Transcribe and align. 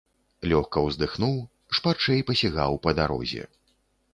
Лёгка 0.53 0.81
ўздыхнуў, 0.85 1.35
шпарчэй 1.81 2.25
пасігаў 2.31 2.81
па 2.87 2.95
дарозе. 3.03 3.43